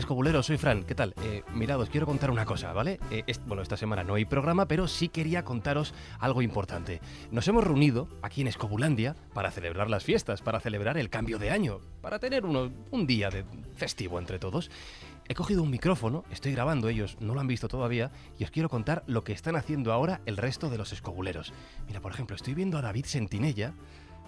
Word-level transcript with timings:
Escobuleros, 0.00 0.46
soy 0.46 0.56
Fran, 0.56 0.82
¿qué 0.84 0.94
tal? 0.94 1.14
Eh, 1.22 1.42
mirad, 1.54 1.78
os 1.80 1.90
quiero 1.90 2.06
contar 2.06 2.30
una 2.30 2.44
cosa, 2.44 2.72
¿vale? 2.72 2.98
Eh, 3.10 3.22
es- 3.26 3.44
bueno, 3.46 3.62
esta 3.62 3.76
semana 3.76 4.02
no 4.02 4.14
hay 4.14 4.24
programa, 4.24 4.66
pero 4.66 4.88
sí 4.88 5.08
quería 5.08 5.44
contaros 5.44 5.94
algo 6.18 6.42
importante. 6.42 7.00
Nos 7.30 7.46
hemos 7.48 7.64
reunido 7.64 8.08
aquí 8.22 8.40
en 8.40 8.48
Escobulandia 8.48 9.14
para 9.34 9.50
celebrar 9.50 9.90
las 9.90 10.02
fiestas, 10.04 10.40
para 10.42 10.58
celebrar 10.58 10.96
el 10.98 11.10
cambio 11.10 11.38
de 11.38 11.50
año, 11.50 11.80
para 12.00 12.18
tener 12.18 12.44
uno- 12.46 12.72
un 12.90 13.06
día 13.06 13.28
de 13.30 13.44
festivo 13.76 14.18
entre 14.18 14.38
todos. 14.38 14.70
He 15.28 15.34
cogido 15.34 15.62
un 15.62 15.70
micrófono, 15.70 16.24
estoy 16.30 16.52
grabando, 16.52 16.88
ellos 16.88 17.16
no 17.20 17.34
lo 17.34 17.40
han 17.40 17.46
visto 17.46 17.68
todavía, 17.68 18.10
y 18.38 18.44
os 18.44 18.50
quiero 18.50 18.68
contar 18.68 19.04
lo 19.06 19.22
que 19.22 19.32
están 19.32 19.54
haciendo 19.54 19.92
ahora 19.92 20.22
el 20.26 20.36
resto 20.38 20.70
de 20.70 20.78
los 20.78 20.92
escobuleros. 20.92 21.52
Mira, 21.86 22.00
por 22.00 22.10
ejemplo, 22.12 22.34
estoy 22.36 22.54
viendo 22.54 22.78
a 22.78 22.82
David 22.82 23.04
Sentinella, 23.04 23.74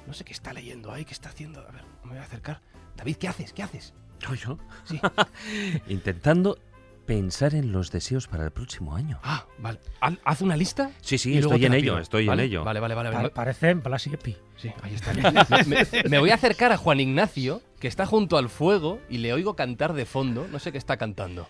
no 0.07 0.13
sé 0.13 0.25
qué 0.25 0.33
está 0.33 0.53
leyendo 0.53 0.93
ahí, 0.93 1.05
qué 1.05 1.13
está 1.15 1.31
haciendo, 1.31 1.61
a 1.61 1.71
ver, 1.73 1.83
me 2.05 2.11
voy 2.11 2.19
a 2.19 2.23
acercar. 2.23 2.61
David, 2.95 3.17
¿qué 3.17 3.27
haces? 3.29 3.53
¿Qué 3.55 3.63
haces? 3.63 3.95
¿Yo, 4.23 4.35
yo? 4.35 4.59
Sí. 4.85 5.01
Intentando 5.89 6.59
pensar 7.07 7.55
en 7.57 7.73
los 7.73 7.91
deseos 7.91 8.29
para 8.29 8.45
el 8.45 8.53
próximo 8.53 8.95
año. 8.95 9.19
Ah, 9.25 9.45
vale. 9.59 9.81
Haz- 10.01 10.41
una 10.41 10.57
lista. 10.57 10.93
Sí, 11.01 11.19
sí, 11.19 11.37
estoy 11.37 11.65
en 11.67 11.75
ello, 11.75 11.83
pido, 11.95 11.99
estoy 11.99 12.23
en 12.23 12.29
¿vale? 12.29 12.45
ello. 12.45 12.63
Vale, 12.65 12.79
vale, 12.81 12.95
vale. 12.95 13.11
Pa- 13.11 13.23
Me- 13.23 13.31
parecen 13.31 13.83
Blas 13.83 14.07
y 14.07 14.15
Epi. 14.15 14.37
Sí, 14.57 14.71
ahí 14.83 14.95
está. 14.95 15.13
Me, 15.67 15.77
me- 15.77 16.09
me 16.09 16.19
voy 16.21 16.31
a 16.31 16.35
acercar 16.37 16.71
a 16.73 16.77
Juan 16.77 17.01
Ignacio, 17.01 17.61
que 17.81 17.89
está 17.89 18.07
junto 18.07 18.39
al 18.39 18.49
fuego, 18.49 19.01
y 19.11 19.19
le 19.19 19.33
oigo 19.33 19.57
cantar 19.57 19.93
de 19.95 20.07
fondo. 20.07 20.47
No 20.51 20.59
sé 20.61 20.71
qué 20.71 20.79
está 20.79 20.97
cantando. 20.97 21.49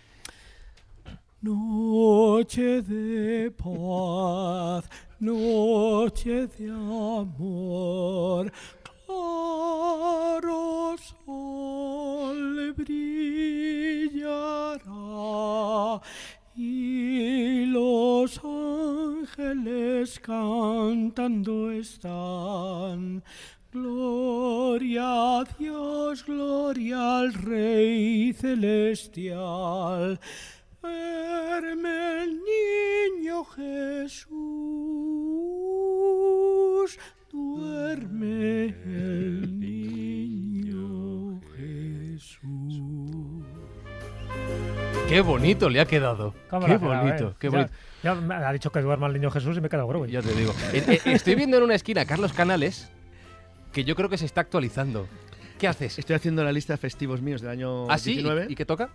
Noche 1.42 2.83
de 2.83 3.51
paz, 3.51 4.89
noche 5.19 6.47
de 6.47 6.70
amor, 6.70 8.53
claro 9.12 10.96
sol 10.96 12.72
brillará 12.77 14.42
y 16.56 17.66
los 17.66 18.40
ángeles 18.44 20.20
cantando 20.20 21.70
están. 21.72 23.22
Gloria 23.72 25.40
a 25.40 25.44
Dios, 25.58 26.24
gloria 26.27 27.20
al 27.20 27.33
Rey 27.33 28.33
celestial. 28.34 30.20
Duerme 30.83 32.22
el 32.24 32.40
niño 32.52 33.44
Jesús, 33.44 34.33
duerme 37.33 38.67
el 38.85 39.59
niño 39.59 41.41
Jesús. 41.57 42.83
Qué 45.09 45.20
bonito 45.20 45.69
le 45.69 45.81
ha 45.81 45.87
quedado. 45.87 46.35
¿Cómo 46.48 46.67
Qué 46.67 46.77
bonito, 46.77 47.29
eh? 47.31 47.35
qué 47.39 47.48
Ya- 47.51 47.57
bonito. 47.57 47.73
Ya 48.03 48.15
me 48.15 48.35
ha 48.35 48.53
dicho 48.53 48.70
que 48.70 48.81
duerma 48.81 49.07
el 49.07 49.13
niño 49.15 49.31
Jesús 49.31 49.57
y 49.57 49.61
me 49.61 49.67
he 49.69 49.70
quedado 49.70 49.87
grueso. 49.89 50.07
Ya 50.13 50.23
te 50.23 50.33
digo. 50.35 50.53
Eh, 50.73 50.83
eh, 50.89 51.01
estoy 51.07 51.35
viendo 51.35 51.57
en 51.57 51.63
una 51.63 51.75
esquina 51.75 52.01
a 52.03 52.05
Carlos 52.05 52.33
Canales, 52.33 52.91
que 53.73 53.85
yo 53.85 53.95
creo 53.95 54.09
que 54.09 54.19
se 54.19 54.27
está 54.27 54.41
actualizando. 54.41 55.07
¿Qué 55.59 55.69
haces? 55.69 55.99
Estoy 55.99 56.17
haciendo 56.17 56.43
la 56.43 56.51
lista 56.53 56.73
de 56.73 56.79
festivos 56.79 57.23
míos 57.23 57.41
del 57.41 57.51
año 57.51 57.89
¿Ah, 57.91 57.99
sí? 57.99 58.13
19. 58.14 58.47
¿Y, 58.49 58.53
y 58.53 58.57
qué 58.57 58.64
toca? 58.67 58.91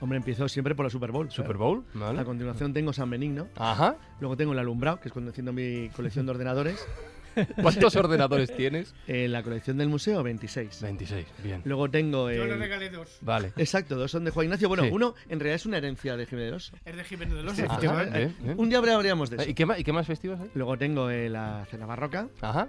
Hombre, 0.00 0.18
empiezo 0.18 0.48
siempre 0.48 0.74
por 0.74 0.84
la 0.86 0.90
Super 0.90 1.10
Bowl. 1.10 1.30
Super. 1.30 1.56
Bowl. 1.56 1.84
Vale. 1.94 2.20
A 2.20 2.24
continuación 2.24 2.72
tengo 2.72 2.92
San 2.92 3.10
Benigno. 3.10 3.48
Ajá. 3.56 3.96
Luego 4.20 4.36
tengo 4.36 4.52
el 4.52 4.58
alumbrado, 4.60 5.00
que 5.00 5.08
es 5.08 5.12
cuando 5.12 5.30
haciendo 5.30 5.52
mi 5.52 5.88
colección 5.96 6.26
de 6.26 6.32
ordenadores. 6.32 6.86
¿Cuántos 7.62 7.96
ordenadores 7.96 8.54
tienes? 8.56 8.94
En 9.06 9.32
la 9.32 9.42
colección 9.42 9.76
del 9.78 9.88
museo, 9.88 10.22
26. 10.22 10.82
26. 10.82 11.26
Bien. 11.42 11.62
Luego 11.64 11.90
tengo 11.90 12.30
Yo 12.30 12.44
le 12.46 12.56
regalé 12.56 12.90
dos. 12.90 13.18
Vale. 13.20 13.52
Exacto, 13.56 13.96
dos 13.96 14.10
son 14.10 14.24
de 14.24 14.30
Juan 14.30 14.44
Ignacio. 14.46 14.68
Bueno, 14.68 14.84
Sí. 14.84 14.90
uno 14.92 15.14
en 15.28 15.40
realidad 15.40 15.56
es 15.56 15.66
una 15.66 15.78
herencia 15.78 16.16
de 16.16 16.26
Jiménez 16.26 16.46
del 16.50 16.54
Oso. 16.54 16.76
Es 16.84 16.96
de 16.96 17.04
Jiménez 17.04 17.34
de 17.34 17.42
los 17.42 17.54
Sí, 17.56 17.62
Ajá, 17.62 17.74
efectivamente. 17.78 18.34
Un 18.56 18.68
día 18.68 18.78
hablaríamos 18.78 19.30
de 19.30 19.36
eso. 19.36 19.50
¿Y 19.50 19.54
qué 19.54 19.66
más, 19.66 19.78
y 19.78 19.84
qué 19.84 19.92
más 19.92 20.06
festivos 20.06 20.40
hay? 20.40 20.50
Luego 20.54 20.76
tengo 20.78 21.10
eh, 21.10 21.28
la 21.28 21.66
cena 21.70 21.86
barroca. 21.86 22.28
Ajá. 22.40 22.68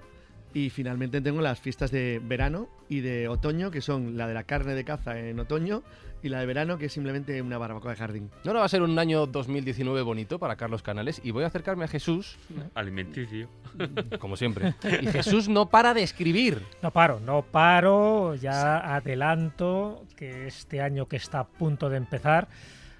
Y 0.55 0.69
finalmente 0.69 1.19
tengo 1.19 1.41
las 1.41 1.59
fiestas 1.59 1.91
de 1.91 2.21
verano 2.23 2.69
y 2.87 3.01
de 3.01 3.27
otoño, 3.27 3.71
que 3.71 3.81
son 3.81 4.15
la 4.15 4.25
de 4.25 4.33
la 4.33 4.43
carne 4.43 4.73
de 4.73 4.85
caza 4.85 5.19
en 5.19 5.37
otoño 5.37 5.83
y 6.23 6.29
la 6.29 6.39
de 6.39 6.45
verano, 6.45 6.77
que 6.77 6.85
es 6.85 6.93
simplemente 6.93 7.41
una 7.41 7.57
barbacoa 7.57 7.91
de 7.91 7.97
jardín. 7.97 8.31
No, 8.45 8.53
no 8.53 8.59
va 8.59 8.65
a 8.65 8.69
ser 8.69 8.81
un 8.81 8.97
año 8.97 9.25
2019 9.25 10.01
bonito 10.01 10.39
para 10.39 10.55
Carlos 10.55 10.81
Canales 10.81 11.19
y 11.25 11.31
voy 11.31 11.43
a 11.43 11.47
acercarme 11.47 11.83
a 11.83 11.87
Jesús, 11.89 12.37
Alimenticio. 12.73 13.49
como 14.19 14.37
siempre. 14.37 14.73
Y 15.01 15.07
Jesús 15.07 15.49
no 15.49 15.67
para 15.67 15.93
de 15.93 16.03
escribir. 16.03 16.61
No 16.81 16.91
paro, 16.91 17.19
no 17.19 17.41
paro. 17.41 18.35
Ya 18.35 18.95
adelanto 18.95 20.05
que 20.15 20.47
este 20.47 20.79
año 20.79 21.09
que 21.09 21.17
está 21.17 21.41
a 21.41 21.47
punto 21.47 21.89
de 21.89 21.97
empezar 21.97 22.47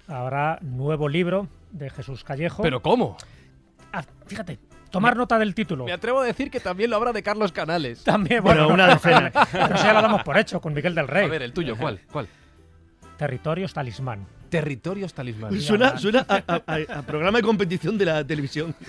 habrá 0.08 0.58
nuevo 0.60 1.08
libro 1.08 1.48
de 1.72 1.88
Jesús 1.88 2.22
Callejo. 2.22 2.62
¿Pero 2.62 2.82
cómo? 2.82 3.16
Ah, 3.94 4.04
fíjate, 4.26 4.58
tomar 4.96 5.16
nota 5.16 5.38
del 5.38 5.54
título. 5.54 5.84
Me 5.84 5.92
atrevo 5.92 6.20
a 6.20 6.24
decir 6.24 6.50
que 6.50 6.60
también 6.60 6.90
lo 6.90 6.96
habrá 6.96 7.12
de 7.12 7.22
Carlos 7.22 7.52
Canales. 7.52 8.02
También, 8.04 8.42
Bueno, 8.42 8.62
bueno, 8.68 8.74
una 8.74 8.88
decena. 8.94 9.30
pero 9.52 9.74
eso 9.74 9.84
ya 9.84 9.92
lo 9.92 10.02
damos 10.02 10.22
por 10.22 10.36
hecho 10.38 10.60
con 10.60 10.74
Miguel 10.74 10.94
del 10.94 11.08
Rey. 11.08 11.26
A 11.26 11.28
ver, 11.28 11.42
el 11.42 11.52
tuyo, 11.52 11.76
¿cuál? 11.76 12.00
¿Cuál? 12.10 12.28
Territorios 13.16 13.72
talismán. 13.72 14.26
Territorios 14.50 15.12
talismán. 15.14 15.58
Suena, 15.60 15.96
suena 15.98 16.24
a, 16.28 16.34
a- 16.46 16.62
a- 16.66 16.98
a 16.98 17.02
programa 17.02 17.38
de 17.38 17.42
competición 17.44 17.96
de 17.98 18.04
la 18.04 18.24
televisión. 18.24 18.74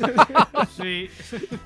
Sí. 0.75 1.09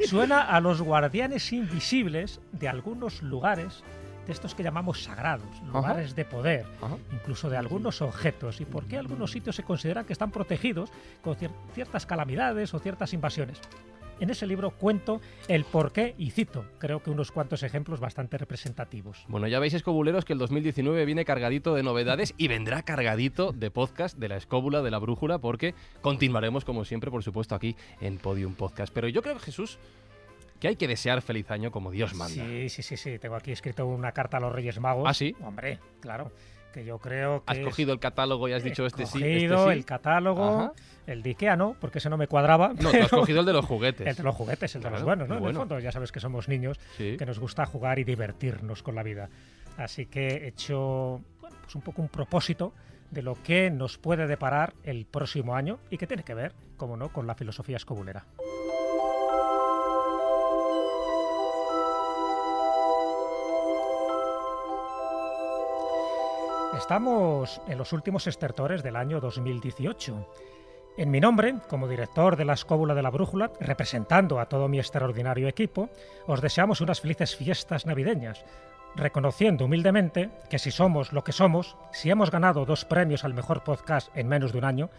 Suena 0.05 0.41
a 0.43 0.59
los 0.61 0.81
guardianes 0.81 1.51
invisibles 1.53 2.39
de 2.51 2.67
algunos 2.69 3.21
lugares, 3.21 3.83
de 4.25 4.31
estos 4.33 4.53
que 4.55 4.63
llamamos 4.63 5.03
sagrados, 5.03 5.47
lugares 5.73 6.15
de 6.15 6.23
poder, 6.25 6.65
Ajá. 6.81 6.95
incluso 7.11 7.49
de 7.49 7.57
algunos 7.57 8.01
objetos. 8.01 8.61
¿Y 8.61 8.65
por 8.65 8.85
qué 8.85 8.97
algunos 8.97 9.31
sitios 9.31 9.55
se 9.55 9.63
consideran 9.63 10.05
que 10.05 10.13
están 10.13 10.31
protegidos 10.31 10.91
con 11.21 11.35
cier- 11.35 11.51
ciertas 11.73 12.05
calamidades 12.05 12.73
o 12.73 12.79
ciertas 12.79 13.13
invasiones? 13.13 13.59
En 14.21 14.29
ese 14.29 14.45
libro 14.45 14.69
cuento 14.69 15.19
el 15.47 15.65
porqué 15.65 16.13
y 16.15 16.29
cito, 16.29 16.63
creo 16.77 17.01
que 17.01 17.09
unos 17.09 17.31
cuantos 17.31 17.63
ejemplos 17.63 17.99
bastante 17.99 18.37
representativos. 18.37 19.25
Bueno, 19.27 19.47
ya 19.47 19.57
veis, 19.57 19.73
escobuleros, 19.73 20.25
que 20.25 20.33
el 20.33 20.39
2019 20.39 21.05
viene 21.05 21.25
cargadito 21.25 21.73
de 21.73 21.81
novedades 21.81 22.35
y 22.37 22.47
vendrá 22.47 22.83
cargadito 22.83 23.51
de 23.51 23.71
podcast 23.71 24.19
de 24.19 24.29
la 24.29 24.37
escóbula, 24.37 24.83
de 24.83 24.91
la 24.91 24.99
brújula, 24.99 25.39
porque 25.39 25.73
continuaremos, 26.01 26.65
como 26.65 26.85
siempre, 26.85 27.09
por 27.09 27.23
supuesto, 27.23 27.55
aquí 27.55 27.75
en 27.99 28.19
Podium 28.19 28.53
Podcast. 28.53 28.93
Pero 28.93 29.07
yo 29.07 29.23
creo, 29.23 29.39
Jesús, 29.39 29.79
que 30.59 30.67
hay 30.67 30.75
que 30.75 30.87
desear 30.87 31.23
feliz 31.23 31.49
año 31.49 31.71
como 31.71 31.89
Dios 31.89 32.13
manda. 32.13 32.45
Sí, 32.45 32.69
sí, 32.69 32.83
sí, 32.83 32.97
sí. 32.97 33.17
Tengo 33.17 33.35
aquí 33.35 33.51
escrito 33.51 33.87
una 33.87 34.11
carta 34.11 34.37
a 34.37 34.39
los 34.39 34.53
Reyes 34.53 34.79
Magos. 34.79 35.05
¿Ah, 35.09 35.15
sí? 35.15 35.35
Hombre, 35.41 35.79
claro. 35.99 36.31
Que 36.73 36.85
yo 36.85 36.97
creo 36.99 37.43
que. 37.43 37.51
Has 37.51 37.59
cogido 37.59 37.91
el 37.93 37.99
catálogo 37.99 38.47
y 38.47 38.53
has 38.53 38.63
dicho 38.63 38.83
he 38.83 38.87
este 38.87 39.05
sí, 39.05 39.19
cogido 39.19 39.55
este 39.57 39.71
sí. 39.73 39.77
el 39.79 39.85
catálogo, 39.85 40.43
Ajá. 40.59 40.71
el 41.07 41.21
de 41.21 41.29
Ikea 41.31 41.55
no, 41.55 41.75
porque 41.79 41.97
ese 41.97 42.09
no 42.09 42.17
me 42.17 42.27
cuadraba. 42.27 42.73
No, 42.79 42.91
tú 42.91 42.97
has 43.01 43.09
cogido 43.09 43.41
el 43.41 43.45
de 43.45 43.53
los 43.53 43.65
juguetes. 43.65 44.07
El 44.07 44.15
de 44.15 44.23
los 44.23 44.35
juguetes, 44.35 44.75
el 44.75 44.81
de 44.81 44.89
los 44.89 45.01
Claro, 45.01 45.05
buenos, 45.05 45.27
¿no? 45.29 45.37
En 45.37 45.45
el 45.45 45.55
fondo, 45.55 45.79
ya 45.79 45.91
sabes 45.91 46.11
que 46.11 46.19
somos 46.19 46.47
niños, 46.47 46.79
Sí. 46.97 47.17
que 47.17 47.25
nos 47.25 47.39
gusta 47.39 47.65
jugar 47.65 47.99
y 47.99 48.03
divertirnos 48.03 48.83
con 48.83 48.95
la 48.95 49.03
vida. 49.03 49.29
Así 49.77 50.05
que 50.05 50.27
he 50.27 50.47
hecho 50.47 51.21
bueno, 51.41 51.57
pues 51.63 51.75
un 51.75 51.81
poco 51.81 52.01
un 52.01 52.09
propósito 52.09 52.73
de 53.09 53.21
lo 53.21 53.35
que 53.43 53.69
nos 53.69 53.97
puede 53.97 54.25
deparar 54.27 54.73
el 54.83 55.05
próximo 55.05 55.55
año 55.55 55.79
y 55.89 55.97
que 55.97 56.07
tiene 56.07 56.23
que 56.23 56.33
ver, 56.33 56.53
como 56.77 56.95
no, 56.95 57.09
con 57.09 57.27
la 57.27 57.35
filosofía 57.35 57.75
escobulera. 57.77 58.25
Estamos 66.77 67.61
en 67.67 67.77
los 67.77 67.91
últimos 67.91 68.27
estertores 68.27 68.81
del 68.81 68.95
año 68.95 69.19
2018 69.19 70.25
En 70.97 71.11
mi 71.11 71.19
nombre, 71.19 71.55
como 71.67 71.87
director 71.87 72.37
de 72.37 72.45
la 72.45 72.53
Escóbula 72.53 72.95
de 72.95 73.01
la 73.01 73.09
Brújula, 73.09 73.51
representando 73.59 74.39
a 74.39 74.45
todo 74.45 74.69
mi 74.69 74.79
extraordinario 74.79 75.49
equipo, 75.49 75.89
os 76.27 76.41
deseamos 76.41 76.79
unas 76.79 77.01
felices 77.01 77.35
fiestas 77.35 77.85
navideñas, 77.85 78.45
reconociendo 78.95 79.65
humildemente 79.65 80.29
que 80.49 80.59
si 80.59 80.71
somos 80.71 81.11
lo 81.11 81.25
que 81.25 81.33
somos, 81.33 81.75
si 81.91 82.09
hemos 82.09 82.31
ganado 82.31 82.65
dos 82.65 82.85
premios 82.85 83.25
al 83.25 83.33
mejor 83.33 83.63
podcast 83.63 84.09
en 84.15 84.29
menos 84.29 84.53
de 84.53 84.59
un 84.59 84.65
año, 84.65 84.89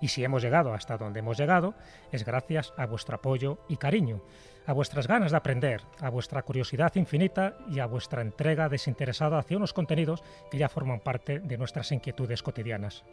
y 0.00 0.08
si 0.08 0.24
hemos 0.24 0.42
llegado 0.42 0.74
hasta 0.74 0.96
donde 0.96 1.20
hemos 1.20 1.38
llegado, 1.38 1.74
es 2.12 2.24
gracias 2.24 2.72
a 2.76 2.86
vuestro 2.86 3.16
apoyo 3.16 3.58
y 3.68 3.76
cariño, 3.76 4.22
a 4.66 4.72
vuestras 4.72 5.06
ganas 5.06 5.30
de 5.30 5.36
aprender, 5.36 5.82
a 6.00 6.10
vuestra 6.10 6.42
curiosidad 6.42 6.94
infinita 6.96 7.54
y 7.70 7.78
a 7.78 7.86
vuestra 7.86 8.22
entrega 8.22 8.68
desinteresada 8.68 9.38
hacia 9.38 9.56
unos 9.56 9.72
contenidos 9.72 10.22
que 10.50 10.58
ya 10.58 10.68
forman 10.68 11.00
parte 11.00 11.40
de 11.40 11.58
nuestras 11.58 11.92
inquietudes 11.92 12.42
cotidianas. 12.42 13.04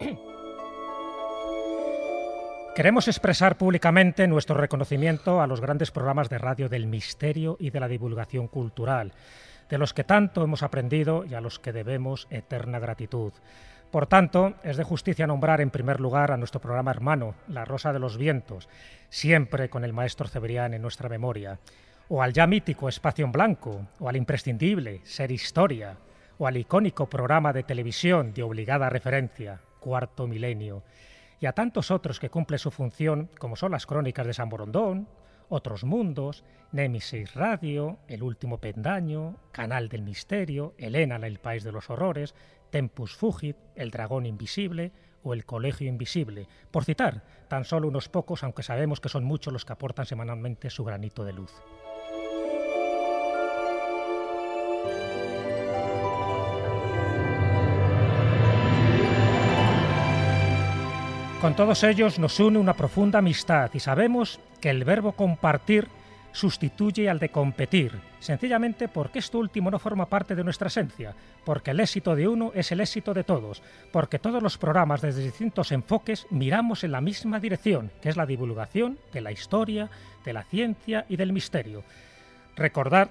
Queremos 2.74 3.08
expresar 3.08 3.58
públicamente 3.58 4.28
nuestro 4.28 4.56
reconocimiento 4.56 5.40
a 5.42 5.48
los 5.48 5.60
grandes 5.60 5.90
programas 5.90 6.28
de 6.30 6.38
radio 6.38 6.68
del 6.68 6.86
misterio 6.86 7.56
y 7.58 7.70
de 7.70 7.80
la 7.80 7.88
divulgación 7.88 8.46
cultural, 8.46 9.12
de 9.68 9.76
los 9.76 9.92
que 9.92 10.04
tanto 10.04 10.44
hemos 10.44 10.62
aprendido 10.62 11.24
y 11.24 11.34
a 11.34 11.40
los 11.40 11.58
que 11.58 11.72
debemos 11.72 12.28
eterna 12.30 12.78
gratitud. 12.78 13.32
Por 13.90 14.06
tanto, 14.06 14.54
es 14.62 14.76
de 14.76 14.84
justicia 14.84 15.26
nombrar 15.26 15.60
en 15.60 15.70
primer 15.70 16.00
lugar 16.00 16.30
a 16.30 16.36
nuestro 16.36 16.60
programa 16.60 16.92
hermano, 16.92 17.34
La 17.48 17.64
Rosa 17.64 17.92
de 17.92 17.98
los 17.98 18.16
Vientos, 18.16 18.68
siempre 19.08 19.68
con 19.68 19.84
el 19.84 19.92
maestro 19.92 20.28
Cebrián 20.28 20.74
en 20.74 20.82
nuestra 20.82 21.08
memoria, 21.08 21.58
o 22.08 22.22
al 22.22 22.32
ya 22.32 22.46
mítico 22.46 22.88
Espacio 22.88 23.24
en 23.24 23.32
Blanco, 23.32 23.88
o 23.98 24.08
al 24.08 24.14
imprescindible 24.14 25.00
Ser 25.02 25.32
Historia, 25.32 25.96
o 26.38 26.46
al 26.46 26.56
icónico 26.56 27.08
programa 27.10 27.52
de 27.52 27.64
televisión 27.64 28.32
de 28.32 28.44
obligada 28.44 28.90
referencia, 28.90 29.60
Cuarto 29.80 30.28
Milenio, 30.28 30.84
y 31.40 31.46
a 31.46 31.52
tantos 31.52 31.90
otros 31.90 32.20
que 32.20 32.30
cumplen 32.30 32.60
su 32.60 32.70
función, 32.70 33.28
como 33.38 33.56
son 33.56 33.72
las 33.72 33.86
crónicas 33.86 34.26
de 34.26 34.34
San 34.34 34.50
Borondón, 34.50 35.08
Otros 35.48 35.82
Mundos, 35.82 36.44
Némesis 36.70 37.34
Radio, 37.34 37.98
El 38.06 38.22
Último 38.22 38.58
Pendaño, 38.58 39.36
Canal 39.50 39.88
del 39.88 40.02
Misterio, 40.02 40.74
Elena, 40.78 41.16
el 41.16 41.40
País 41.40 41.64
de 41.64 41.72
los 41.72 41.90
Horrores, 41.90 42.36
Tempus 42.70 43.14
Fugit, 43.14 43.56
El 43.74 43.90
Dragón 43.90 44.26
Invisible 44.26 44.92
o 45.22 45.34
El 45.34 45.44
Colegio 45.44 45.88
Invisible, 45.88 46.48
por 46.70 46.84
citar 46.84 47.24
tan 47.48 47.64
solo 47.64 47.88
unos 47.88 48.08
pocos, 48.08 48.42
aunque 48.42 48.62
sabemos 48.62 49.00
que 49.00 49.08
son 49.08 49.24
muchos 49.24 49.52
los 49.52 49.64
que 49.64 49.72
aportan 49.72 50.06
semanalmente 50.06 50.70
su 50.70 50.84
granito 50.84 51.24
de 51.24 51.32
luz. 51.32 51.52
Con 61.40 61.56
todos 61.56 61.84
ellos 61.84 62.18
nos 62.18 62.38
une 62.38 62.58
una 62.58 62.74
profunda 62.74 63.20
amistad 63.20 63.70
y 63.72 63.80
sabemos 63.80 64.40
que 64.60 64.68
el 64.68 64.84
verbo 64.84 65.12
compartir 65.12 65.88
sustituye 66.32 67.08
al 67.08 67.18
de 67.18 67.30
competir, 67.30 67.98
sencillamente 68.18 68.88
porque 68.88 69.18
esto 69.18 69.38
último 69.38 69.70
no 69.70 69.78
forma 69.78 70.06
parte 70.06 70.34
de 70.34 70.44
nuestra 70.44 70.68
esencia, 70.68 71.14
porque 71.44 71.72
el 71.72 71.80
éxito 71.80 72.14
de 72.14 72.28
uno 72.28 72.52
es 72.54 72.70
el 72.72 72.80
éxito 72.80 73.14
de 73.14 73.24
todos, 73.24 73.62
porque 73.92 74.18
todos 74.18 74.42
los 74.42 74.58
programas 74.58 75.00
desde 75.00 75.24
distintos 75.24 75.72
enfoques 75.72 76.26
miramos 76.30 76.84
en 76.84 76.92
la 76.92 77.00
misma 77.00 77.40
dirección, 77.40 77.90
que 78.00 78.08
es 78.08 78.16
la 78.16 78.26
divulgación 78.26 78.98
de 79.12 79.20
la 79.20 79.32
historia, 79.32 79.90
de 80.24 80.32
la 80.32 80.44
ciencia 80.44 81.06
y 81.08 81.16
del 81.16 81.32
misterio. 81.32 81.84
Recordar 82.56 83.08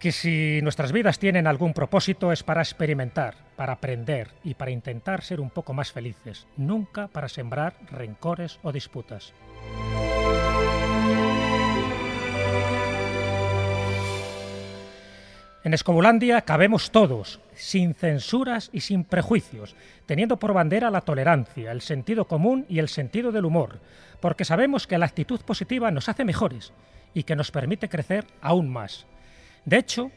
que 0.00 0.12
si 0.12 0.60
nuestras 0.62 0.92
vidas 0.92 1.18
tienen 1.18 1.46
algún 1.46 1.74
propósito 1.74 2.32
es 2.32 2.42
para 2.42 2.62
experimentar, 2.62 3.34
para 3.54 3.74
aprender 3.74 4.30
y 4.42 4.54
para 4.54 4.70
intentar 4.70 5.22
ser 5.22 5.40
un 5.40 5.50
poco 5.50 5.74
más 5.74 5.92
felices, 5.92 6.46
nunca 6.56 7.08
para 7.08 7.28
sembrar 7.28 7.74
rencores 7.90 8.58
o 8.62 8.72
disputas. 8.72 9.34
En 15.62 15.74
Escobulandia 15.74 16.40
cabemos 16.40 16.90
todos, 16.90 17.38
sin 17.52 17.92
censuras 17.92 18.70
y 18.72 18.80
sin 18.80 19.04
prejuicios, 19.04 19.76
teniendo 20.06 20.38
por 20.38 20.54
bandera 20.54 20.90
la 20.90 21.02
tolerancia, 21.02 21.70
el 21.70 21.82
sentido 21.82 22.24
común 22.24 22.64
y 22.66 22.78
el 22.78 22.88
sentido 22.88 23.30
del 23.30 23.44
humor, 23.44 23.78
porque 24.20 24.46
sabemos 24.46 24.86
que 24.86 24.96
la 24.96 25.04
actitud 25.04 25.40
positiva 25.42 25.90
nos 25.90 26.08
hace 26.08 26.24
mejores 26.24 26.72
y 27.12 27.24
que 27.24 27.36
nos 27.36 27.50
permite 27.50 27.90
crecer 27.90 28.24
aún 28.40 28.70
más. 28.70 29.06
De 29.66 29.76
hecho, 29.76 30.10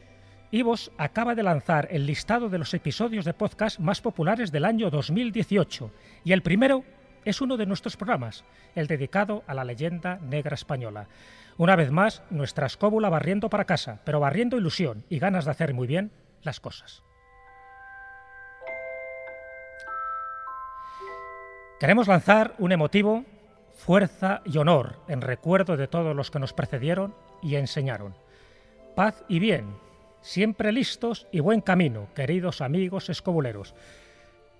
Ivos 0.50 0.90
acaba 0.96 1.34
de 1.34 1.42
lanzar 1.42 1.88
el 1.90 2.06
listado 2.06 2.48
de 2.48 2.58
los 2.58 2.72
episodios 2.72 3.26
de 3.26 3.34
podcast 3.34 3.78
más 3.78 4.00
populares 4.00 4.50
del 4.50 4.64
año 4.64 4.88
2018 4.88 5.90
y 6.24 6.32
el 6.32 6.40
primero 6.40 6.84
es 7.24 7.40
uno 7.40 7.56
de 7.56 7.66
nuestros 7.66 7.96
programas, 7.96 8.44
el 8.74 8.86
dedicado 8.86 9.44
a 9.46 9.54
la 9.54 9.64
leyenda 9.64 10.18
negra 10.22 10.54
española. 10.54 11.08
Una 11.56 11.76
vez 11.76 11.90
más, 11.90 12.22
nuestra 12.30 12.66
escóbula 12.66 13.08
barriendo 13.08 13.48
para 13.48 13.64
casa, 13.64 14.00
pero 14.04 14.20
barriendo 14.20 14.56
ilusión 14.56 15.04
y 15.08 15.18
ganas 15.18 15.44
de 15.44 15.52
hacer 15.52 15.74
muy 15.74 15.86
bien 15.86 16.10
las 16.42 16.60
cosas. 16.60 17.02
Queremos 21.78 22.08
lanzar 22.08 22.54
un 22.58 22.72
emotivo 22.72 23.24
fuerza 23.74 24.40
y 24.44 24.56
honor 24.58 24.96
en 25.08 25.20
recuerdo 25.20 25.76
de 25.76 25.88
todos 25.88 26.14
los 26.14 26.30
que 26.30 26.38
nos 26.38 26.52
precedieron 26.52 27.14
y 27.42 27.56
enseñaron. 27.56 28.14
Paz 28.94 29.24
y 29.28 29.38
bien, 29.38 29.76
siempre 30.20 30.72
listos 30.72 31.26
y 31.32 31.40
buen 31.40 31.60
camino, 31.60 32.08
queridos 32.14 32.60
amigos 32.60 33.10
escobuleros. 33.10 33.74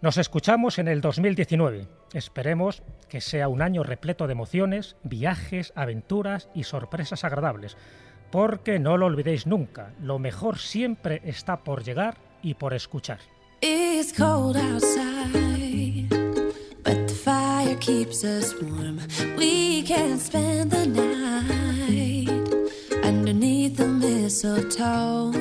Nos 0.04 0.18
escuchamos 0.18 0.78
en 0.78 0.86
el 0.88 1.00
2019. 1.00 1.88
Esperemos 2.12 2.82
que 3.08 3.22
sea 3.22 3.48
un 3.48 3.62
año 3.62 3.82
repleto 3.82 4.26
de 4.26 4.32
emociones, 4.32 4.96
viajes, 5.02 5.72
aventuras 5.76 6.50
y 6.54 6.64
sorpresas 6.64 7.24
agradables. 7.24 7.78
Porque 8.30 8.78
no 8.78 8.98
lo 8.98 9.06
olvidéis 9.06 9.46
nunca, 9.46 9.94
lo 10.02 10.18
mejor 10.18 10.58
siempre 10.58 11.22
está 11.24 11.64
por 11.64 11.84
llegar 11.84 12.18
y 12.42 12.52
por 12.52 12.74
escuchar. 12.74 13.20
But 16.84 17.06
the 17.06 17.14
fire 17.14 17.78
keeps 17.78 18.24
us 18.24 18.54
warm. 18.60 18.98
We 19.38 19.82
can 19.84 20.18
spend 20.18 20.70
the 20.70 20.86
night 20.86 22.28
underneath 23.02 23.78
the 23.78 23.86
mistletoe. 23.86 25.32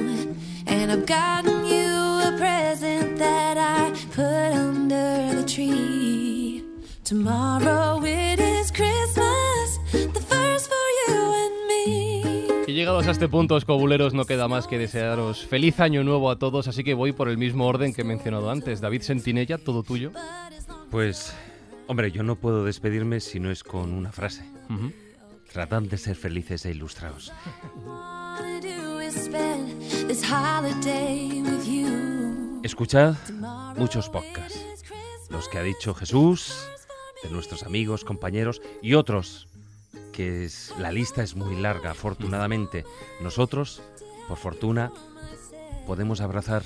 And 0.67 0.89
I've 0.89 1.05
gotten 1.05 1.65
you 1.65 2.03
a 2.23 2.37
present 2.37 3.17
that 3.17 3.57
I 3.57 4.02
put 4.13 4.53
under 4.53 5.35
the 5.35 5.43
tree. 5.43 6.63
Tomorrow 7.03 8.03
it 8.05 8.39
is 8.39 8.71
Christmas, 8.71 9.79
the 9.91 10.21
first 10.21 10.69
for 10.69 10.87
you 11.07 11.33
and 11.33 11.67
me. 11.67 12.63
Y 12.67 12.73
llegados 12.73 13.07
a 13.07 13.11
este 13.11 13.27
punto, 13.27 13.57
escobuleros, 13.57 14.13
no 14.13 14.25
queda 14.25 14.47
más 14.47 14.67
que 14.67 14.77
desearos 14.77 15.45
feliz 15.45 15.79
año 15.79 16.03
nuevo 16.03 16.29
a 16.29 16.37
todos, 16.37 16.67
así 16.67 16.83
que 16.83 16.93
voy 16.93 17.11
por 17.11 17.27
el 17.27 17.37
mismo 17.37 17.65
orden 17.65 17.93
que 17.93 18.01
he 18.01 18.05
mencionado 18.05 18.51
antes. 18.51 18.81
David 18.81 19.01
Sentinella, 19.01 19.57
todo 19.57 19.83
tuyo. 19.83 20.11
Pues, 20.91 21.33
hombre, 21.87 22.11
yo 22.11 22.21
no 22.21 22.35
puedo 22.35 22.63
despedirme 22.63 23.19
si 23.19 23.39
no 23.39 23.49
es 23.51 23.63
con 23.63 23.93
una 23.93 24.11
frase. 24.11 24.43
Ujú. 24.69 24.91
Tratad 25.51 25.81
de 25.83 25.97
ser 25.97 26.15
felices 26.15 26.65
e 26.65 26.71
ilustrados. 26.71 27.31
Escuchad 32.63 33.15
muchos 33.75 34.07
podcasts. 34.07 34.65
Los 35.29 35.49
que 35.49 35.57
ha 35.57 35.63
dicho 35.63 35.93
Jesús, 35.93 36.65
de 37.21 37.29
nuestros 37.29 37.63
amigos, 37.63 38.05
compañeros 38.05 38.61
y 38.81 38.93
otros, 38.93 39.49
que 40.13 40.45
es, 40.45 40.73
la 40.79 40.89
lista 40.89 41.23
es 41.23 41.35
muy 41.35 41.57
larga, 41.57 41.91
afortunadamente. 41.91 42.85
Nosotros, 43.19 43.81
por 44.29 44.37
fortuna, 44.37 44.93
podemos 45.85 46.21
abrazar 46.21 46.63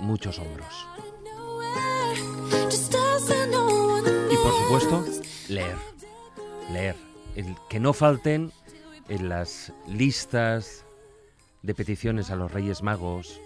muchos 0.00 0.40
hombros. 0.40 0.88
Y 4.28 4.36
por 4.36 4.52
supuesto, 4.52 5.04
leer. 5.48 5.76
Leer. 6.72 6.96
El 7.36 7.54
que 7.70 7.78
no 7.78 7.92
falten 7.92 8.52
en 9.08 9.28
las 9.28 9.72
listas 9.86 10.84
de 11.62 11.74
peticiones 11.76 12.30
a 12.30 12.36
los 12.36 12.50
Reyes 12.50 12.82
Magos 12.82 13.40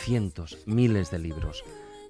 cientos, 0.00 0.58
miles 0.66 1.10
de 1.10 1.18
libros. 1.18 1.64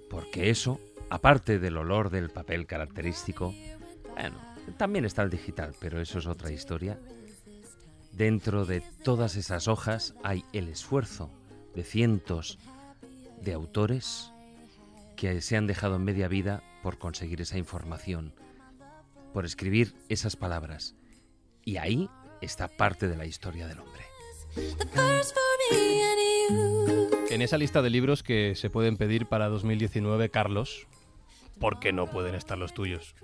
Porque 0.09 0.51
eso, 0.51 0.81
aparte 1.11 1.59
del 1.59 1.77
olor 1.77 2.11
del 2.11 2.31
papel 2.31 2.67
característico, 2.67 3.55
bueno, 4.15 4.41
también 4.77 5.05
está 5.05 5.23
el 5.23 5.31
digital, 5.31 5.75
pero 5.79 6.01
eso 6.01 6.19
es 6.19 6.27
otra 6.27 6.51
historia. 6.51 6.99
Dentro 8.13 8.65
de 8.65 8.83
todas 9.05 9.37
esas 9.37 9.69
hojas 9.69 10.15
hay 10.23 10.45
el 10.53 10.69
esfuerzo 10.69 11.31
de 11.75 11.85
cientos 11.85 12.59
de 13.41 13.53
autores 13.53 14.33
que 15.17 15.41
se 15.41 15.57
han 15.57 15.67
dejado 15.67 15.97
en 15.97 16.05
media 16.05 16.29
vida 16.29 16.63
por 16.83 16.99
conseguir 16.99 17.41
esa 17.41 17.59
información, 17.59 18.35
por 19.33 19.45
escribir 19.45 19.95
esas 20.09 20.37
palabras. 20.37 20.95
Y 21.65 21.77
ahí 21.77 22.09
está 22.41 22.69
parte 22.69 23.07
de 23.09 23.17
la 23.17 23.27
historia 23.27 23.67
del 23.67 23.81
hombre. 23.81 24.05
En 27.31 27.43
esa 27.43 27.57
lista 27.59 27.81
de 27.83 27.91
libros 27.91 28.23
que 28.23 28.55
se 28.57 28.71
pueden 28.71 28.97
pedir 28.97 29.27
para 29.27 29.49
2019, 29.49 30.31
Carlos, 30.31 30.87
¿por 31.61 31.79
qué 31.79 31.93
no 31.93 32.07
pueden 32.07 32.35
estar 32.35 32.59
los 32.59 32.75
tuyos? 32.75 33.15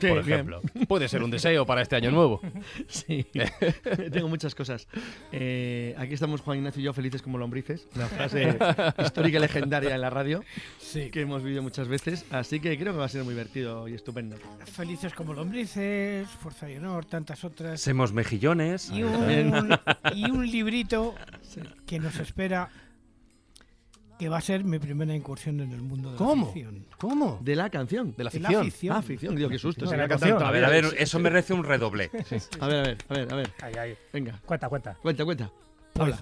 Sí, 0.00 0.08
Por 0.08 0.24
bien. 0.24 0.32
ejemplo. 0.40 0.60
Puede 0.88 1.06
ser 1.08 1.22
un 1.22 1.30
deseo 1.30 1.64
para 1.64 1.80
este 1.82 1.94
año 1.94 2.10
nuevo. 2.10 2.40
Sí, 2.88 3.24
tengo 4.12 4.26
muchas 4.28 4.52
cosas. 4.54 4.88
Eh, 5.30 5.94
aquí 5.96 6.14
estamos 6.14 6.40
Juan 6.40 6.58
Ignacio 6.58 6.80
y 6.80 6.84
yo 6.84 6.92
felices 6.92 7.22
como 7.22 7.38
lombrices, 7.38 7.86
una 7.94 8.06
frase 8.08 8.58
histórica 8.98 9.38
y 9.38 9.40
legendaria 9.42 9.94
en 9.94 10.00
la 10.00 10.10
radio 10.10 10.42
Sí. 10.80 11.10
que 11.10 11.20
hemos 11.20 11.42
vivido 11.44 11.62
muchas 11.62 11.86
veces, 11.86 12.24
así 12.30 12.58
que 12.58 12.76
creo 12.78 12.92
que 12.94 12.98
va 12.98 13.04
a 13.04 13.08
ser 13.08 13.22
muy 13.22 13.34
divertido 13.34 13.86
y 13.86 13.94
estupendo. 13.94 14.36
Felices 14.64 15.12
como 15.14 15.34
lombrices, 15.34 16.26
Fuerza 16.28 16.68
y 16.70 16.76
Honor, 16.78 17.04
tantas 17.04 17.44
otras. 17.44 17.80
Semos 17.80 18.12
mejillones. 18.12 18.90
Y 18.90 19.04
un, 19.04 19.78
y 20.16 20.30
un 20.30 20.50
librito 20.50 21.14
que 21.86 22.00
nos 22.00 22.16
espera 22.18 22.70
que 24.18 24.28
va 24.28 24.38
a 24.38 24.40
ser 24.40 24.62
mi 24.64 24.78
primera 24.78 25.14
incursión 25.14 25.60
en 25.60 25.72
el 25.72 25.82
mundo 25.82 26.12
de 26.12 26.16
¿Cómo? 26.16 26.46
la 26.46 26.52
ficción. 26.52 26.86
¿Cómo? 26.98 27.38
De 27.42 27.56
la 27.56 27.70
canción. 27.70 28.14
De 28.16 28.24
la 28.24 28.30
De 28.30 28.38
la 28.40 28.48
ficción. 28.48 28.64
ficción. 28.64 28.96
Ah, 28.96 29.02
ficción, 29.02 29.34
digo, 29.36 29.48
qué 29.48 29.58
susto. 29.58 29.84
De 29.86 29.96
la 29.96 30.06
canción. 30.08 30.42
A 30.42 30.50
ver, 30.50 30.64
a 30.64 30.68
ver, 30.70 30.84
eso 30.98 31.18
merece 31.18 31.52
un 31.54 31.64
redoble. 31.64 32.10
A 32.60 32.66
ver, 32.68 32.78
a 32.78 32.82
ver, 32.82 32.96
a 33.08 33.14
ver, 33.14 33.32
a 33.32 33.36
ver. 33.36 33.50
Ahí, 33.62 33.74
ahí. 33.74 33.96
Venga, 34.12 34.40
Cuenta, 34.44 34.68
cuenta. 34.68 34.94
cuenta, 35.02 35.24
cuenta. 35.24 35.50
Pues 35.94 36.14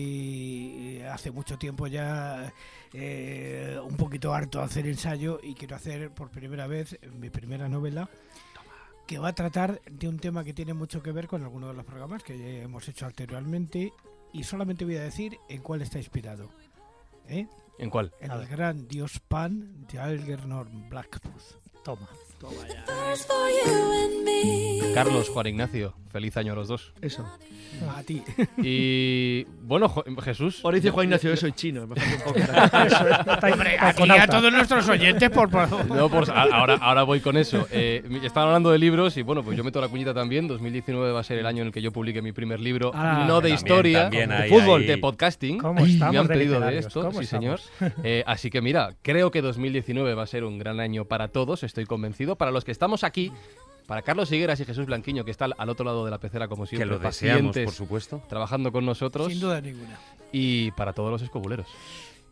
estoy 0.00 1.00
hace 1.10 1.30
mucho 1.30 1.56
tiempo 1.58 1.86
ya 1.86 2.52
eh, 2.92 3.78
un 3.82 3.96
poquito 3.96 4.34
harto 4.34 4.58
de 4.58 4.64
hacer 4.64 4.86
ensayo 4.86 5.40
y 5.42 5.54
quiero 5.54 5.76
hacer 5.76 6.10
por 6.10 6.28
primera 6.30 6.66
vez 6.66 6.98
mi 7.18 7.30
primera 7.30 7.68
novela 7.68 8.10
que 9.06 9.18
va 9.18 9.28
a 9.28 9.32
tratar 9.34 9.80
de 9.90 10.08
un 10.08 10.18
tema 10.18 10.44
que 10.44 10.52
tiene 10.52 10.74
mucho 10.74 11.02
que 11.02 11.10
ver 11.10 11.26
con 11.26 11.42
alguno 11.42 11.68
de 11.68 11.74
los 11.74 11.84
programas 11.84 12.22
que 12.22 12.38
ya 12.38 12.46
hemos 12.62 12.86
hecho 12.88 13.06
anteriormente 13.06 13.92
y 14.32 14.44
solamente 14.44 14.84
voy 14.84 14.96
a 14.96 15.02
decir 15.02 15.38
en 15.48 15.62
cuál 15.62 15.82
está 15.82 15.98
inspirado. 15.98 16.50
¿Eh? 17.28 17.46
¿En 17.78 17.90
cuál? 17.90 18.12
En 18.20 18.30
el 18.30 18.46
gran 18.46 18.86
dios 18.88 19.20
Pan 19.20 19.86
de 19.90 19.98
Algernon 19.98 20.88
Blackbooth. 20.88 21.58
Toma. 21.82 22.08
First 22.48 23.26
for 23.28 23.48
you 23.50 23.92
and 23.92 24.24
me. 24.24 24.92
Carlos, 24.94 25.28
Juan 25.28 25.46
Ignacio, 25.46 25.94
feliz 26.10 26.36
año 26.36 26.52
a 26.52 26.56
los 26.56 26.68
dos. 26.68 26.92
Eso. 27.02 27.24
A 27.96 28.02
ti. 28.02 28.22
Y 28.58 29.44
bueno, 29.62 29.88
Jo- 29.88 30.04
Jesús. 30.22 30.60
Ahora 30.64 30.74
dice 30.76 30.90
Juan 30.90 31.04
Ignacio, 31.04 31.32
eso 31.32 31.46
y 31.46 31.52
chino. 31.52 31.86
me 31.86 31.94
falta 31.94 32.16
un 32.16 32.22
poco. 32.22 32.40
Hombre, 33.52 33.78
a 33.78 34.26
todos 34.26 34.52
nuestros 34.52 34.88
oyentes, 34.88 35.30
por 35.30 35.50
favor. 35.50 35.86
No, 35.86 36.08
pues 36.10 36.28
a- 36.28 36.42
ahora, 36.42 36.74
ahora 36.80 37.02
voy 37.04 37.20
con 37.20 37.36
eso. 37.36 37.66
Eh, 37.70 38.02
mi- 38.08 38.18
estaban 38.26 38.48
hablando 38.48 38.70
de 38.70 38.78
libros 38.78 39.16
y 39.16 39.22
bueno, 39.22 39.42
pues 39.44 39.56
yo 39.56 39.62
meto 39.64 39.80
la 39.80 39.88
cuñita 39.88 40.12
también. 40.12 40.48
2019 40.48 41.12
va 41.12 41.20
a 41.20 41.24
ser 41.24 41.38
el 41.38 41.46
año 41.46 41.60
en 41.62 41.68
el 41.68 41.72
que 41.72 41.80
yo 41.82 41.92
publique 41.92 42.20
mi 42.22 42.32
primer 42.32 42.58
libro, 42.60 42.90
Ah, 42.94 43.24
no 43.28 43.36
de 43.40 43.50
también, 43.50 43.54
historia, 43.54 44.02
también 44.02 44.28
de 44.30 44.34
hay 44.36 44.50
fútbol, 44.50 44.86
de 44.86 44.98
podcasting. 44.98 45.58
¿Cómo 45.58 45.74
me 45.82 45.88
estamos 45.92 46.16
han 46.16 46.26
de 46.26 46.34
pedido 46.34 46.52
de 46.54 46.58
literarios? 46.58 46.86
esto, 46.86 47.00
¿Cómo 47.02 47.18
sí 47.18 47.24
estamos? 47.24 47.60
señor. 47.78 47.92
Eh, 48.02 48.24
así 48.26 48.50
que 48.50 48.60
mira, 48.60 48.94
creo 49.02 49.30
que 49.30 49.40
2019 49.42 50.14
va 50.14 50.24
a 50.24 50.26
ser 50.26 50.44
un 50.44 50.58
gran 50.58 50.80
año 50.80 51.04
para 51.04 51.28
todos, 51.28 51.62
estoy 51.62 51.86
convencido. 51.86 52.29
Para 52.36 52.50
los 52.50 52.64
que 52.64 52.72
estamos 52.72 53.04
aquí, 53.04 53.32
para 53.86 54.02
Carlos 54.02 54.30
Higueras 54.30 54.60
y 54.60 54.64
Jesús 54.64 54.86
Blanquiño, 54.86 55.24
que 55.24 55.30
está 55.30 55.46
al, 55.46 55.54
al 55.58 55.68
otro 55.68 55.84
lado 55.84 56.04
de 56.04 56.10
la 56.10 56.18
pecera 56.18 56.48
como 56.48 56.64
Que 56.64 56.76
siempre, 56.76 56.88
lo 56.88 56.98
deseamos, 56.98 57.56
por 57.56 57.72
supuesto. 57.72 58.22
trabajando 58.28 58.70
con 58.72 58.86
nosotros. 58.86 59.28
Sin 59.28 59.40
duda 59.40 59.60
ninguna. 59.60 59.98
Y 60.32 60.70
para 60.72 60.92
todos 60.92 61.10
los 61.10 61.22
escobuleros. 61.22 61.66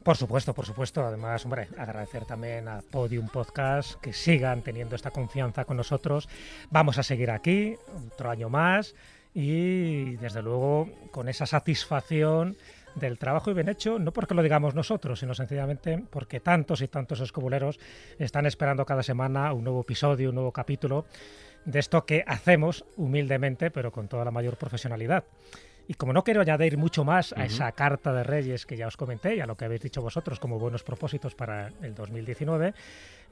Por 0.02 0.16
supuesto, 0.16 0.54
por 0.54 0.64
supuesto. 0.64 1.04
Además, 1.04 1.44
hombre, 1.44 1.68
agradecer 1.76 2.24
también 2.24 2.68
a 2.68 2.80
Podium 2.90 3.28
Podcast 3.28 4.00
que 4.00 4.12
sigan 4.12 4.62
teniendo 4.62 4.96
esta 4.96 5.10
confianza 5.10 5.64
con 5.64 5.76
nosotros. 5.76 6.28
Vamos 6.70 6.98
a 6.98 7.02
seguir 7.02 7.30
aquí 7.30 7.74
otro 8.12 8.30
año 8.30 8.48
más 8.48 8.94
y, 9.34 10.16
desde 10.16 10.42
luego, 10.42 10.88
con 11.10 11.28
esa 11.28 11.44
satisfacción 11.44 12.56
del 12.98 13.18
trabajo 13.18 13.50
y 13.50 13.54
bien 13.54 13.68
hecho, 13.68 13.98
no 13.98 14.12
porque 14.12 14.34
lo 14.34 14.42
digamos 14.42 14.74
nosotros, 14.74 15.20
sino 15.20 15.34
sencillamente 15.34 16.02
porque 16.10 16.40
tantos 16.40 16.82
y 16.82 16.88
tantos 16.88 17.20
escobuleros 17.20 17.78
están 18.18 18.46
esperando 18.46 18.84
cada 18.84 19.02
semana 19.02 19.52
un 19.52 19.64
nuevo 19.64 19.80
episodio, 19.80 20.30
un 20.30 20.34
nuevo 20.34 20.52
capítulo 20.52 21.06
de 21.64 21.78
esto 21.78 22.06
que 22.06 22.24
hacemos 22.26 22.84
humildemente, 22.96 23.70
pero 23.70 23.92
con 23.92 24.08
toda 24.08 24.24
la 24.24 24.30
mayor 24.30 24.56
profesionalidad. 24.56 25.24
Y 25.88 25.94
como 25.94 26.12
no 26.12 26.22
quiero 26.22 26.42
añadir 26.42 26.76
mucho 26.76 27.02
más 27.02 27.32
a 27.32 27.46
esa 27.46 27.72
carta 27.72 28.12
de 28.12 28.22
Reyes 28.22 28.66
que 28.66 28.76
ya 28.76 28.86
os 28.86 28.98
comenté 28.98 29.36
y 29.36 29.40
a 29.40 29.46
lo 29.46 29.56
que 29.56 29.64
habéis 29.64 29.80
dicho 29.80 30.02
vosotros 30.02 30.38
como 30.38 30.58
buenos 30.58 30.82
propósitos 30.82 31.34
para 31.34 31.72
el 31.80 31.94
2019, 31.94 32.74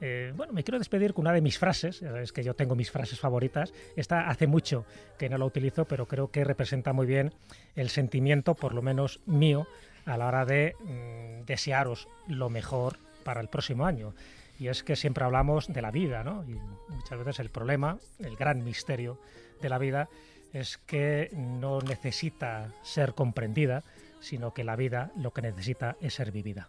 eh, 0.01 0.33
bueno, 0.35 0.53
me 0.53 0.63
quiero 0.63 0.79
despedir 0.79 1.13
con 1.13 1.25
una 1.25 1.33
de 1.33 1.41
mis 1.41 1.59
frases. 1.59 1.99
Ya 1.99 2.09
sabéis 2.09 2.31
que 2.31 2.43
yo 2.43 2.55
tengo 2.55 2.75
mis 2.75 2.89
frases 2.89 3.19
favoritas. 3.19 3.73
Esta 3.95 4.27
hace 4.27 4.47
mucho 4.47 4.85
que 5.19 5.29
no 5.29 5.37
la 5.37 5.45
utilizo, 5.45 5.85
pero 5.85 6.07
creo 6.07 6.31
que 6.31 6.43
representa 6.43 6.93
muy 6.93 7.05
bien 7.05 7.31
el 7.75 7.89
sentimiento, 7.89 8.55
por 8.55 8.73
lo 8.73 8.81
menos 8.81 9.19
mío, 9.27 9.67
a 10.07 10.17
la 10.17 10.25
hora 10.25 10.43
de 10.45 10.75
mm, 10.79 11.45
desearos 11.45 12.07
lo 12.27 12.49
mejor 12.49 12.97
para 13.23 13.39
el 13.39 13.49
próximo 13.49 13.85
año. 13.85 14.15
Y 14.57 14.69
es 14.69 14.81
que 14.81 14.95
siempre 14.95 15.23
hablamos 15.23 15.67
de 15.67 15.83
la 15.83 15.91
vida, 15.91 16.23
¿no? 16.23 16.43
Y 16.43 16.57
muchas 16.89 17.19
veces 17.19 17.39
el 17.39 17.51
problema, 17.51 17.99
el 18.17 18.35
gran 18.35 18.63
misterio 18.63 19.19
de 19.61 19.69
la 19.69 19.77
vida, 19.77 20.09
es 20.59 20.77
que 20.77 21.29
no 21.33 21.81
necesita 21.81 22.73
ser 22.83 23.13
comprendida, 23.13 23.83
sino 24.19 24.53
que 24.53 24.63
la 24.63 24.75
vida 24.75 25.11
lo 25.15 25.31
que 25.31 25.41
necesita 25.41 25.95
es 26.01 26.15
ser 26.15 26.31
vivida. 26.31 26.67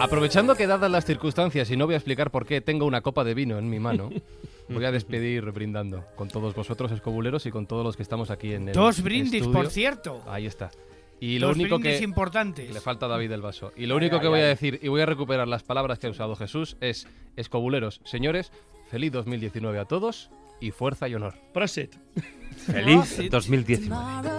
Aprovechando 0.00 0.54
que 0.54 0.66
dadas 0.66 0.90
las 0.90 1.04
circunstancias, 1.04 1.70
y 1.70 1.76
no 1.76 1.86
voy 1.86 1.94
a 1.94 1.98
explicar 1.98 2.30
por 2.30 2.46
qué 2.46 2.60
tengo 2.60 2.86
una 2.86 3.00
copa 3.00 3.24
de 3.24 3.34
vino 3.34 3.58
en 3.58 3.68
mi 3.68 3.80
mano, 3.80 4.10
voy 4.68 4.84
a 4.84 4.92
despedir 4.92 5.50
brindando 5.50 6.04
con 6.14 6.28
todos 6.28 6.54
vosotros, 6.54 6.92
escobuleros, 6.92 7.46
y 7.46 7.50
con 7.50 7.66
todos 7.66 7.84
los 7.84 7.96
que 7.96 8.02
estamos 8.02 8.30
aquí 8.30 8.52
en 8.54 8.68
el 8.68 8.74
Dos 8.74 9.02
brindis, 9.02 9.42
estudio. 9.42 9.52
por 9.52 9.70
cierto. 9.70 10.22
Ahí 10.26 10.46
está. 10.46 10.70
Y 11.20 11.38
lo 11.38 11.50
único 11.50 11.78
que 11.78 11.98
importantes. 11.98 12.72
le 12.72 12.80
falta 12.80 13.06
a 13.06 13.08
David 13.08 13.32
el 13.32 13.42
vaso. 13.42 13.72
Y 13.76 13.86
lo 13.86 13.96
único 13.96 14.20
que 14.20 14.28
voy 14.28 14.40
a 14.40 14.46
decir, 14.46 14.78
y 14.82 14.88
voy 14.88 15.00
a 15.00 15.06
recuperar 15.06 15.48
las 15.48 15.62
palabras 15.62 15.98
que 15.98 16.06
ha 16.06 16.10
usado 16.10 16.36
Jesús, 16.36 16.76
es 16.80 17.08
escobuleros, 17.36 18.00
señores, 18.04 18.52
feliz 18.90 19.12
2019 19.12 19.78
a 19.78 19.84
todos 19.84 20.30
y 20.60 20.70
fuerza 20.70 21.08
y 21.08 21.14
honor. 21.14 21.34
Prosit. 21.52 21.94
Feliz 22.66 23.30
2019. 23.30 23.88
Tomorrow 23.88 24.38